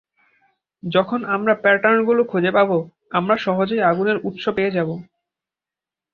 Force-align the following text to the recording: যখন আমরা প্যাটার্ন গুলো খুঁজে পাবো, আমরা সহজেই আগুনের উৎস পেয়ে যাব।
যখন 0.83 1.19
আমরা 1.25 1.53
প্যাটার্ন 1.55 1.99
গুলো 2.05 2.21
খুঁজে 2.23 2.51
পাবো, 2.51 2.77
আমরা 3.11 3.35
সহজেই 3.37 3.81
আগুনের 3.81 4.17
উৎস 4.23 4.45
পেয়ে 4.49 4.71
যাব। 4.71 4.89